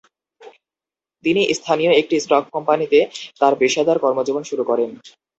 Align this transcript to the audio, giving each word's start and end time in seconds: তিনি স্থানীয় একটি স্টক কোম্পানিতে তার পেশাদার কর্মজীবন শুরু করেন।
তিনি 1.23 1.41
স্থানীয় 1.59 1.91
একটি 1.95 2.15
স্টক 2.19 2.43
কোম্পানিতে 2.55 2.99
তার 3.41 3.53
পেশাদার 3.59 3.97
কর্মজীবন 4.03 4.43
শুরু 4.49 4.63
করেন। 4.63 4.89